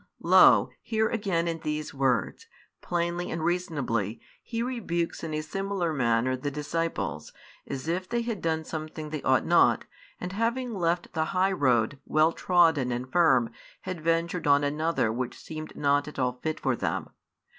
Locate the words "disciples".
6.49-7.31